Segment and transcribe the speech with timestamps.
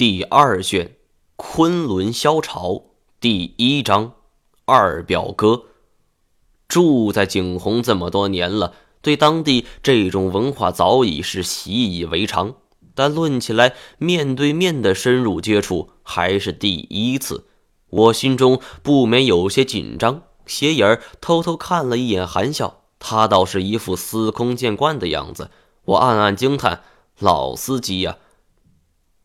[0.00, 0.86] 第二卷
[1.36, 2.68] 《昆仑萧朝》
[3.20, 4.14] 第一章
[4.64, 5.64] 二表哥。
[6.66, 12.54] 住在景洪这么多年了，对当地这种文化早已是习以为常。
[12.94, 17.44] 但论起来，面对面的深入接触还是第一次，
[17.90, 20.22] 我心中不免有些紧张。
[20.46, 25.50] 斜眼偷偷看了一眼韩笑，他倒是一副司空见惯的样子。
[25.84, 26.84] 我暗暗惊叹：
[27.18, 28.16] 老司机呀！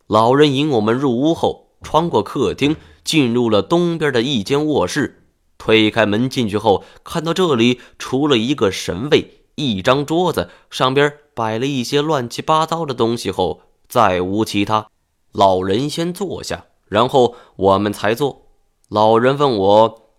[0.07, 5.23] 老人引我们入屋后，穿过客厅，进入了东边的一间卧室。
[5.57, 14.89] 推开门进去后，看到这里除了一个神位、一张桌子，上边摆了一些乱七八糟的东西后，再无其他。
[15.31, 18.43] 老人先坐下，然后我们才坐。
[18.89, 20.11] 老人问我：“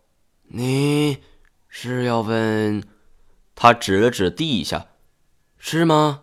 [0.51, 1.19] 你
[1.69, 2.83] 是要问？”
[3.55, 4.87] 他指了指地下
[5.57, 6.23] ，“是吗？”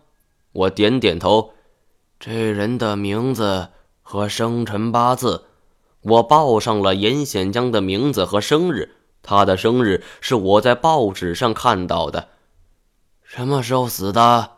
[0.52, 1.53] 我点点头。
[2.18, 3.68] 这人的名字
[4.02, 5.44] 和生辰八字，
[6.00, 8.96] 我报上了严显江的名字和生日。
[9.22, 12.28] 他的生日是我在报纸上看到的。
[13.22, 14.52] 什么时候死的？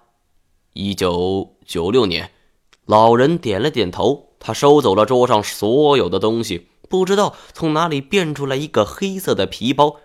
[0.72, 2.30] 一九九六年。
[2.84, 4.24] 老人点了点头。
[4.38, 9.96] 他收走了桌上所有的东西，不知道从哪里变出来一个黑色的皮包。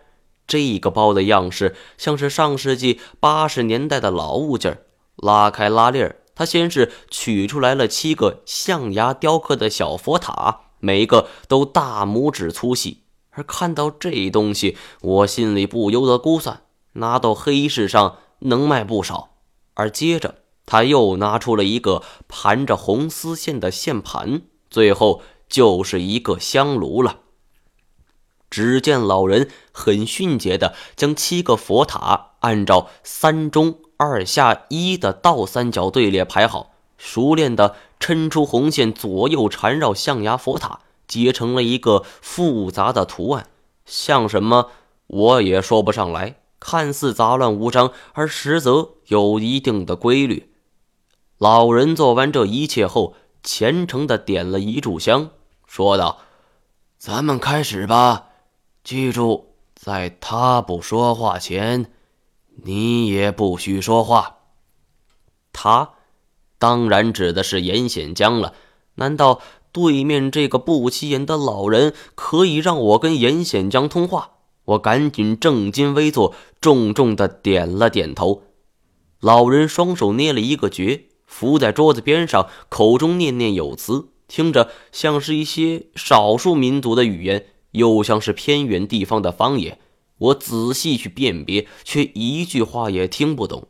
[0.48, 4.84] 这个包的样式像是上世纪八十年代的老物件
[5.16, 6.16] 拉开拉链。
[6.34, 13.04] 他先是取出来了七个象牙雕刻的小佛塔，每一个都大拇指粗细。
[13.32, 19.30] 而看到这东西，我心里不由得估算，拿到黑市上能卖不少。
[19.76, 27.20] 而接着，他又拿出了一个盘着红丝线的线盘，最后就是一个香炉了。
[28.50, 33.80] 只见老人很迅捷地将七个佛塔按照三中。
[34.02, 43.46] 二下一的倒三角队列排好，熟练地抻出红线，左右缠绕象牙佛塔，结成了一个复杂的图案，
[43.86, 44.72] 像什么
[45.06, 46.38] 我也说不上来。
[46.60, 50.52] 看似杂乱无章，而实则有一定的规律。
[51.38, 55.30] 老人做完这一切后，虔诚地点了一炷香，
[55.68, 56.18] 说道
[56.98, 58.30] ：“咱们开始吧，
[58.84, 61.92] 记住，在他不说话前。”
[62.64, 64.38] 你也不许说话。
[65.54, 65.92] 他
[66.58, 68.54] 当然指的是严显江了。
[68.96, 69.42] 难道
[69.72, 74.32] 对面这个不起眼的老人可以让我跟严显江通话？
[74.66, 78.44] 我赶紧正襟危坐，重重的点了点头。
[79.20, 89.80] 老人双手捏了一个诀，伏在桌子边上，口中念念有词，听着像是一些少数民族的语言，又像是偏远地方的方言。
[90.22, 93.68] 我仔细去辨别，却一句话也听不懂。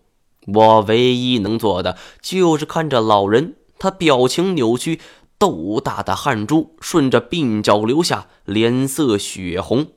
[0.54, 5.00] 我唯一能做的就是看着老人，他表情扭曲，
[5.38, 9.88] 豆大的汗珠顺着鬓角流下，脸色血红。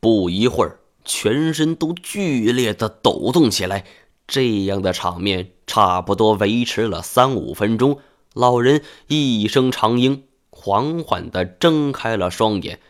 [0.00, 3.84] 不一会儿，全身都剧烈的抖动起来。
[4.26, 7.98] 这样的场面差不多维持了三五分钟。
[8.32, 12.80] 老人一声长音，缓缓地睁开了双眼。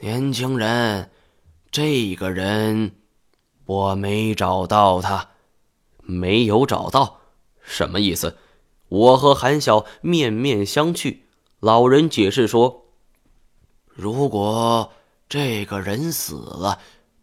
[0.00, 1.11] 年轻人。
[1.72, 2.96] 这个人，
[3.64, 5.30] 我没找到他，
[6.02, 7.20] 没有找到，
[7.62, 8.36] 什么意思？
[8.90, 11.20] 我和韩晓面面相觑。
[11.60, 12.88] 老人解释说
[13.88, 14.92] ：“如果
[15.30, 16.78] 这个人死了，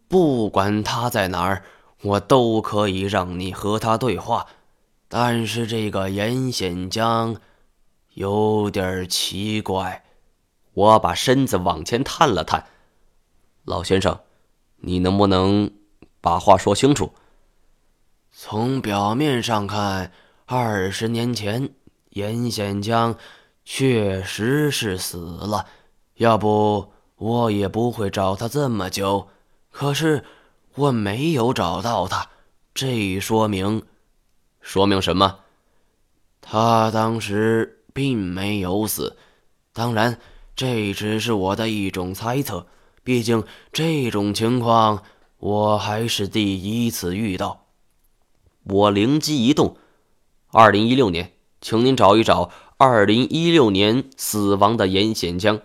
[0.08, 1.62] 不管他在哪儿，
[2.02, 4.48] 我都可以让你和他对话。
[5.06, 7.36] 但是这个严显江
[8.14, 10.04] 有点奇怪。”
[10.74, 12.66] 我把身子往前探了探，
[13.64, 14.18] 老先生。
[14.80, 15.70] 你能不能
[16.20, 17.12] 把话说清楚？
[18.32, 20.12] 从表面上看，
[20.46, 21.70] 二十年前
[22.10, 23.16] 严显江
[23.64, 25.66] 确实是死了，
[26.14, 29.28] 要不我也不会找他这么久。
[29.70, 30.24] 可是
[30.74, 32.28] 我没有找到他，
[32.72, 33.82] 这说明，
[34.60, 35.40] 说明什么？
[36.40, 39.16] 他当时并没有死。
[39.72, 40.18] 当然，
[40.56, 42.66] 这只是我的一种猜测。
[43.02, 45.02] 毕竟这种情况
[45.38, 47.66] 我还是第一次遇到。
[48.64, 49.76] 我灵机一动，
[50.48, 55.60] 二零一六年，请您找一找二零一六年死亡的严显江。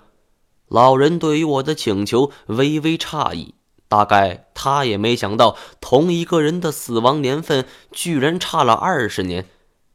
[0.68, 3.54] 老人对于我的请求微微诧异，
[3.88, 9.46] 大概他也没想到同一个人的死亡年份居然差了二十年，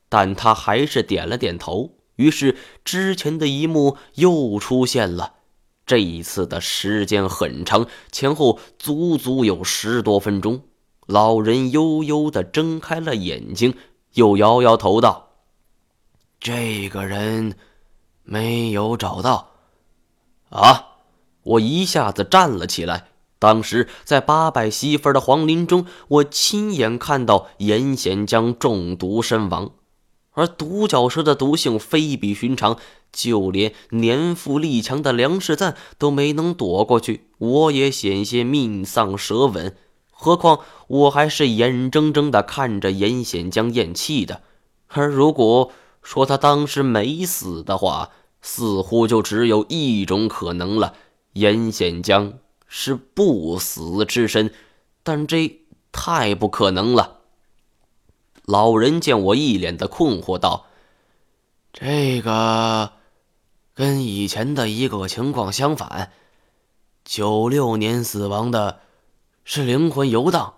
[0.09, 1.93] 但他还是点了点头。
[2.17, 5.37] 于是之前的一幕又出现了。
[5.91, 10.63] 这一次的时间很长，前后足足有十多分钟。
[11.09, 13.75] 老人悠悠地睁开了眼睛，
[14.13, 15.31] 又摇摇头道
[16.39, 17.57] ：“这个人
[18.23, 19.51] 没有找到。
[20.51, 20.87] 啊！
[21.43, 23.09] 我一下子站了起来。
[23.41, 29.73] 当时在八百媳妇的皇陵中，我亲眼看到严显江中毒身亡，
[30.33, 32.77] 而独角蛇的毒性非比寻常，
[33.13, 39.77] 就连年富力强的梁世赞都没能躲过去，我也险些命丧蛇吻。
[40.11, 44.43] 何况我还是眼睁睁地看着严显江咽气的，
[44.89, 45.73] 而如果
[46.03, 48.11] 说他当时没死的话，
[48.43, 50.95] 似乎就只有一种可能了：
[51.33, 52.35] 严显江
[52.67, 54.53] 是不死之身，
[55.03, 55.61] 但这
[55.91, 57.20] 太不可能了。
[58.51, 60.67] 老人见我一脸的困惑，道
[61.73, 62.93] ：“这个
[63.75, 66.11] 跟以前的一个情况相反，
[67.05, 68.81] 九六年死亡的。”
[69.43, 70.55] 是灵魂游荡，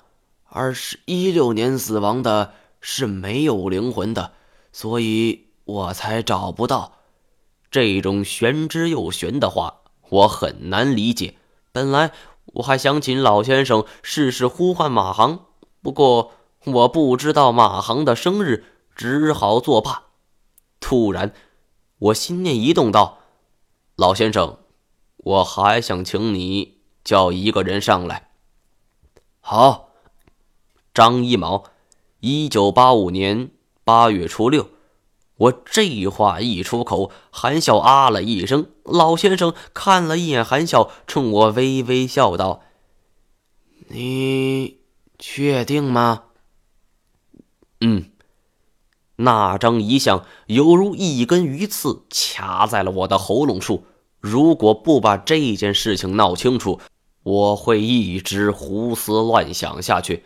[0.49, 4.33] 而是一六年死亡的是没有灵魂的，
[4.71, 6.99] 所以我才找不到。
[7.71, 9.79] 这种玄之又玄的话，
[10.11, 11.37] 我很难理解。
[11.71, 12.11] 本来
[12.45, 15.47] 我还想请老先生试试呼唤马航，
[15.81, 16.33] 不过
[16.65, 18.65] 我不知道马航的生日，
[18.95, 20.05] 只好作罢。
[20.79, 21.35] 突然，
[21.99, 23.19] 我心念一动，道
[23.97, 24.59] ：“老先生，
[25.17, 28.31] 我还想请你叫一个人上来。”
[29.41, 29.89] 好，
[30.95, 31.65] 张一毛，
[32.21, 33.51] 一九八五年
[33.83, 34.69] 八月初六，
[35.37, 38.71] 我这话一出口，韩笑啊了一声。
[38.85, 42.63] 老先生看了一眼韩笑，冲我微微笑道
[43.89, 44.79] ：“你
[45.19, 46.25] 确定吗？”
[47.83, 48.05] 嗯。
[49.17, 53.85] 那张遗像犹如一根鱼刺卡在了我的喉咙处。
[54.19, 56.81] 如果不把这件事情闹清楚，
[57.23, 60.25] 我会一直胡思乱想下去。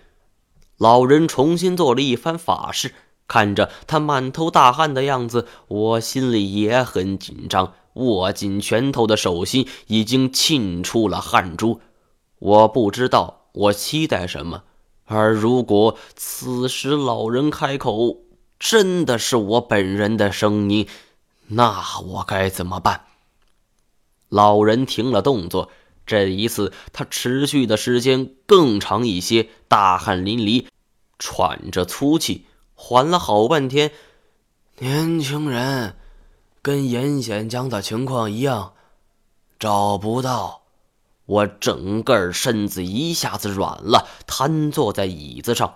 [0.79, 2.95] 老人重新做了一番法事，
[3.27, 7.73] 看着他满头大汗的样子，我心里也很紧张。
[7.95, 11.81] 握紧拳头的手心已经沁出了汗珠。
[12.39, 14.65] 我不知道我期待什么，
[15.07, 18.19] 而如果此时老人开口，
[18.59, 20.87] 真的是我本人的声音，
[21.49, 23.03] 那我该怎么办？
[24.29, 25.71] 老人停了动作。
[26.05, 30.67] 这一次，他持续的时间更长一些，大汗淋漓，
[31.19, 33.91] 喘着粗气，缓了好半天。
[34.79, 35.97] 年轻人，
[36.63, 38.75] 跟严显江的情况一样，
[39.59, 40.66] 找不到。
[41.27, 45.75] 我整个身子一下子软了，瘫坐在椅子上。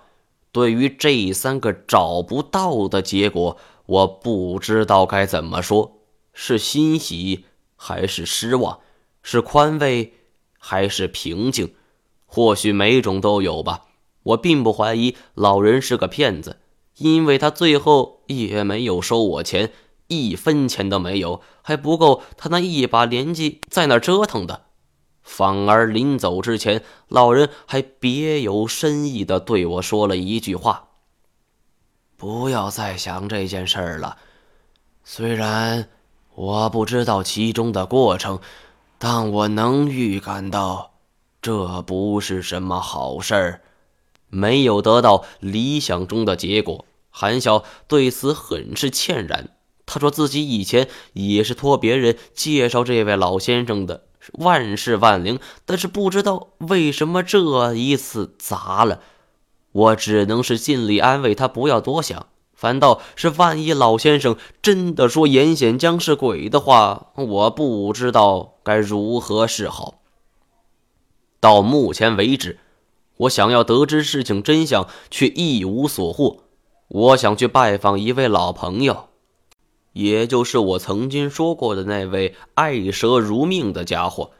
[0.51, 5.99] 对于这三个找不到的结果，我不知道该怎么说，
[6.33, 7.45] 是欣喜
[7.75, 8.79] 还是失望，
[9.21, 10.13] 是宽慰。
[10.63, 11.73] 还是平静，
[12.27, 13.85] 或许每种都有吧。
[14.21, 16.57] 我并不怀疑老人是个骗子，
[16.97, 19.71] 因为他最后也没有收我钱，
[20.05, 24.65] 一分钱都没有，还不够他那一把年纪在那折腾的。
[25.23, 30.89] 反而临走之前，老人还别有深意地对我说了一句话
[32.17, 34.17] ：“不要再想这件事儿了。
[35.03, 35.89] 虽然
[36.35, 38.39] 我不知道其中的过程。”
[39.03, 40.91] 但我能预感到，
[41.41, 43.61] 这不是什么好事儿。
[44.29, 49.49] 没有得到理想中的结果，韩笑对此很是歉然。
[49.87, 58.99] 他说自己以前也是托别人介绍这位老先生的，万事万灵，但是不知道为什么这一次砸了。
[59.71, 62.27] 我只能是尽力安慰他，不要多想。
[62.53, 70.01] 反倒是，万一老先生真的说严显江是鬼的话，我不知道该如何是好。
[71.39, 72.59] 到目前为止，
[73.17, 76.43] 我想要得知事情真相，却一无所获。
[76.87, 79.07] 我想去拜访一位老朋友，
[79.93, 84.31] 也就是我曾经说过的那位爱蛇如命的家伙。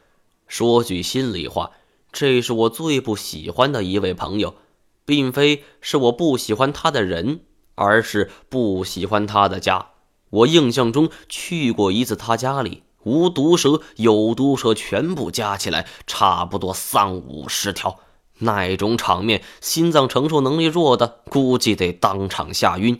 [0.47, 1.71] 说句心里话，
[2.11, 4.55] 这是我最不喜欢的一位朋友，
[5.05, 7.41] 并非是我不喜欢他的人。
[7.75, 9.87] 而是不喜欢他的家。
[10.29, 17.97] 我印象中去过一次他家里，无毒蛇有毒蛇全部加起来差不多三五十条，
[18.39, 22.99] 那种场面，心脏承受能力弱的估计得当场吓晕。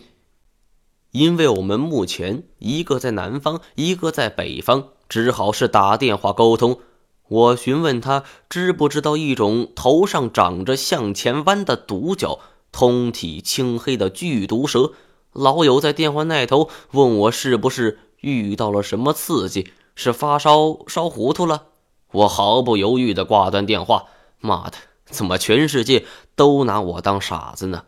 [1.12, 6.80] 因为我们目前一个在南方，一个在北方，只好是打电话沟通。
[7.28, 12.40] 我询问他知不知道一种头上长着向前弯的独角。
[12.74, 14.94] 通体青黑的剧毒蛇，
[15.34, 21.66] 老友在电话那头问我是不是遇到了什么刺激，是发烧烧糊涂了。
[22.14, 24.06] 我毫不犹豫地挂断电话。
[24.40, 26.06] 妈的，怎么全世界
[26.38, 27.84] 都拿我当傻子呢？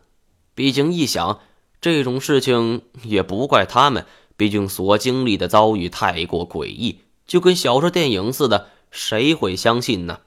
[0.54, 1.40] 毕竟一想，
[1.84, 4.06] 这种事情也不怪他们，
[4.38, 10.20] 毕竟所经历的遭遇太过诡异，就跟小说电影似的，谁会相信呢？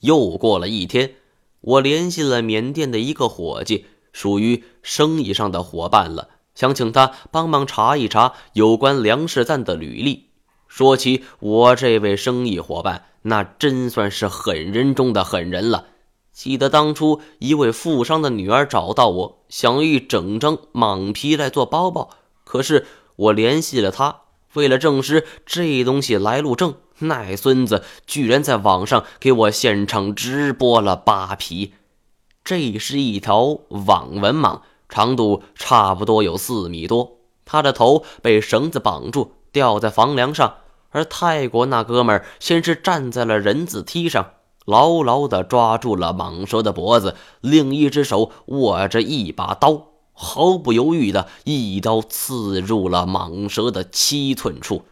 [0.00, 1.14] 又过了一天，
[1.62, 10.26] 我联系了缅甸的一个伙计，属于生意上的伙伴了，想请他帮忙查一查有关梁世赞的履历。
[10.68, 15.86] 说起我这位生意伙伴，那真算是狠人中的狠人了。
[16.32, 22.08] 记得当初一位富商的女儿找到我，想一整张蟒皮来做包包，
[22.44, 22.86] 可是
[23.16, 24.22] 我联系了他，
[24.54, 31.74] 为了证实这东西来路正，那孙子居然在网上给我现场直播了扒皮。
[32.42, 40.56] 这是一条网纹蟒，长度差不多有四米多，它的头被绳子绑住，吊在房梁上，
[40.90, 44.30] 而泰国那哥们儿先是站在了人字梯上。
[44.64, 54.82] 牢牢地抓住了蟒蛇的脖子，另一只手握着一把刀，毫不犹豫地一刀刺入了蟒蛇的七寸处。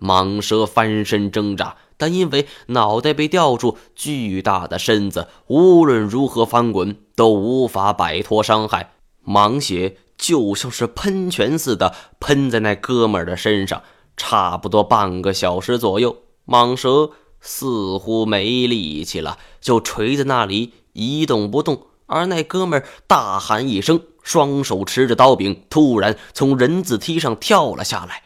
[0.00, 8.92] 蟒蛇翻身挣扎，但因为脑袋被吊住，巨大的身子无论如何翻滚都无法摆脱伤害。
[9.26, 13.82] 蟒血就像是喷泉似的喷在那哥们儿的身上，
[14.16, 17.10] 差不多半个小时左右，蟒蛇。
[17.40, 21.86] 似乎没力气了，就垂在那里一动不动。
[22.06, 28.24] 而那哥们儿大喊一声，双手持着刀柄，突然从人字梯上跳了下来，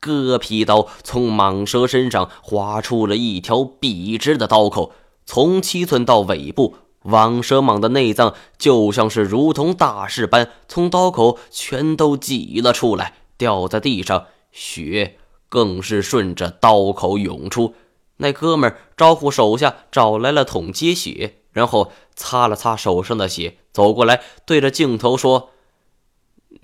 [0.00, 4.92] 割皮刀从蟒蛇身上划出了一条笔直的刀口，
[5.26, 15.18] 从七寸到尾部，蟒蛇蟒的内脏就像是如同大石般从刀口全都挤了出来，掉在地上，血
[15.50, 17.74] 更是顺着刀口涌出。
[18.18, 25.50] 那哥们招呼手下找来了桶接血，然后擦了擦手上的血，走过来对着镜头说：“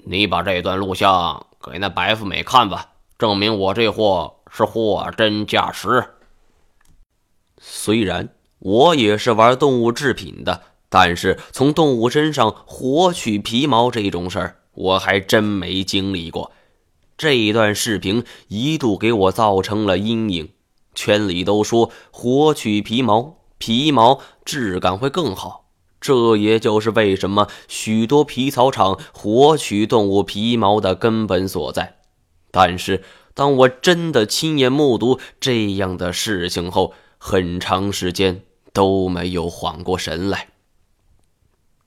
[0.05, 6.15] 你把这段录像给那白富美看吧，证明我这货是货真价实。”
[7.61, 16.51] 虽然我也是玩动物制品的，但是从动物身上活取皮毛这种事儿，我还真没经历过。
[17.17, 20.49] 这一段视频一度给我造成了阴影。
[20.95, 25.71] 圈里都说活取皮毛，皮毛质感会更好。
[26.01, 31.99] 这也就是为什么许多皮草厂活取动物皮毛的根本所在。
[32.51, 40.49] 但是，当我真的亲眼目睹这样的事情后，很长时间都没有缓过神来。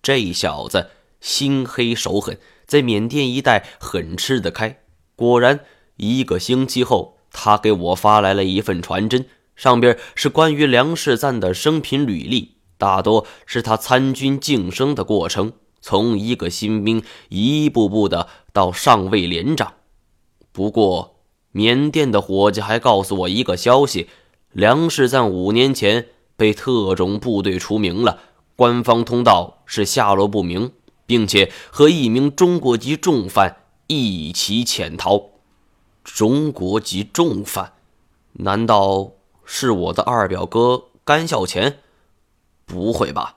[0.02, 4.82] 这小子心黑手狠，在缅甸一带很吃得开。
[5.16, 5.60] 果然，
[5.98, 7.15] 一个星期后。
[7.38, 9.26] 他给我发来了一份传真，
[9.58, 15.52] 上边是关于梁世赞的生平履历，大多是他参军晋升的过程，
[15.82, 19.74] 从一个新兵一步步的到上尉连长。
[20.54, 21.18] 不过，
[21.52, 24.08] 缅甸的伙计还告诉我一个消息：
[24.54, 28.20] 梁世赞五年前被特种部队除名了，
[28.56, 30.72] 官方通道是下落不明，
[31.06, 35.35] 并且和一名中国籍重犯一起潜逃。
[36.06, 37.74] 中国籍重犯，
[38.34, 39.12] 难道
[39.44, 41.80] 是我的二表哥甘孝钱？
[42.66, 43.36] 不会吧！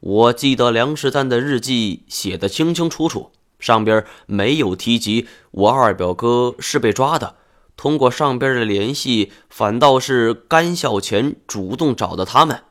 [0.00, 7.36] 我记得梁世赞的日记写的清清楚楚，上边没有提及我二表哥是被抓的。
[7.76, 12.62] 通过上边的联系，反倒是甘孝钱主动找的他们。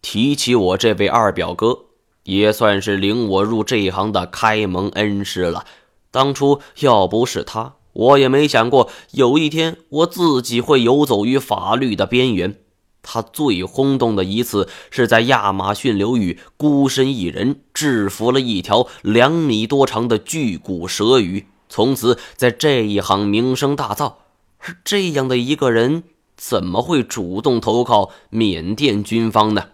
[0.00, 1.86] 提起我这位二表哥，
[2.22, 5.66] 也算是领我入这一行的开蒙恩师了。
[6.12, 7.74] 当初要不是他。
[7.94, 12.58] 我也没想过有一天我自己会游走于法律的边缘。
[13.06, 24.14] 他最轰动的一次是在亚马逊流域孤身一人制服了一条两米多长的巨骨蛇鱼，从此在这一行名声大噪。
[24.58, 29.68] 而这样的一个人，怎么会主动投靠缅甸军方呢？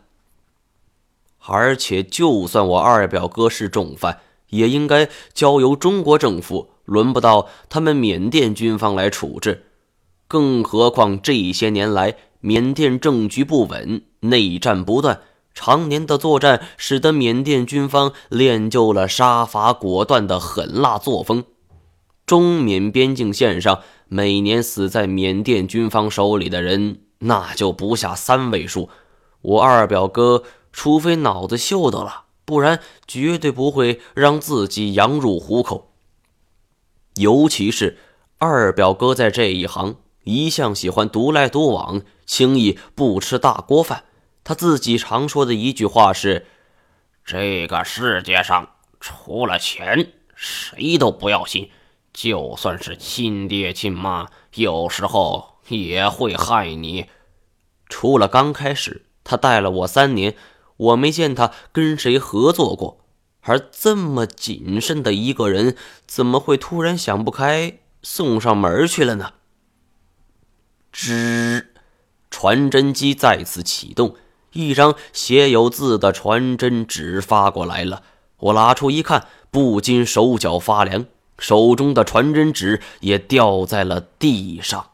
[1.47, 6.71] 而且，就算我二表哥是重犯，也应该交由中国政府。
[6.85, 9.67] 轮不到他们缅甸军方来处置，
[10.27, 15.21] 更何况这些年来缅甸政局不稳，内战不断，
[15.55, 21.45] 常年的作战使得缅甸军方练就了杀伐果断的狠辣作风。
[22.27, 28.89] 中缅边境线上，每年死在缅甸军方手里的人，那就不下三位数。
[29.43, 30.43] 我二表哥，
[30.73, 35.93] 除非脑子秀逗了，不然绝对不会让自己羊入虎口。
[37.15, 37.97] 尤其是
[38.39, 44.03] 二表哥在这一行一向喜欢独来独往，轻易不吃大锅饭。
[44.43, 46.47] 他自己常说的一句话是
[47.25, 51.71] ：“这个世界上除了钱，谁都不要信。
[52.13, 57.07] 就算是亲爹亲妈，有时候也会害你。
[57.89, 60.35] 除了刚开始，他带了我三年，
[60.81, 62.99] 我没见他跟谁合作过。
[63.43, 65.75] 而这么谨慎的一个人，
[66.07, 69.33] 怎么会突然想不开送上门去了呢？
[70.93, 71.67] 吱，
[72.31, 74.17] 传真机再次启动，
[74.53, 78.03] 一张写有字的传真纸发过来了。
[78.39, 81.07] 我拿出一看，不禁手脚发凉，
[81.39, 84.90] 手中的传真纸也掉在了地上。